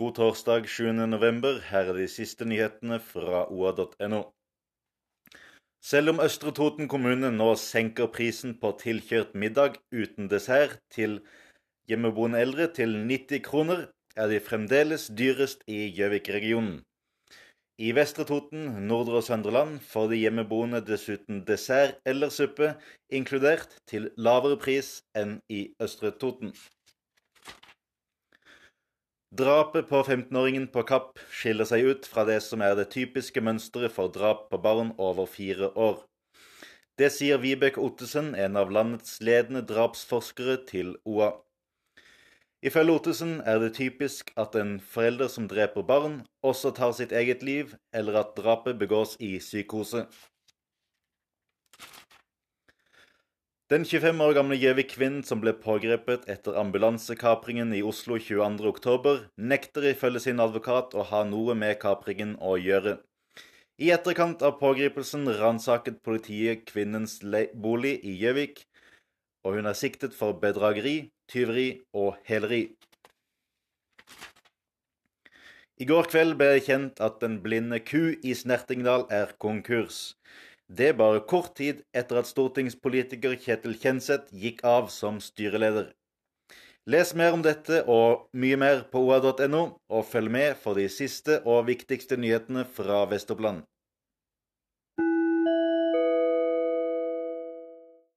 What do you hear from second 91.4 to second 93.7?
og viktigste nyhetene fra Vest-Oppland.